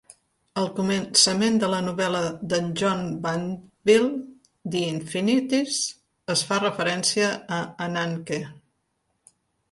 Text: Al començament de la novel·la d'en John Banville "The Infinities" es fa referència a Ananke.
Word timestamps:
Al 0.59 0.69
començament 0.77 1.57
de 1.63 1.67
la 1.71 1.81
novel·la 1.87 2.21
d'en 2.53 2.71
John 2.79 3.03
Banville 3.25 4.07
"The 4.75 4.81
Infinities" 4.93 5.77
es 6.35 6.43
fa 6.53 6.59
referència 6.63 7.29
a 7.59 7.61
Ananke. 7.89 8.41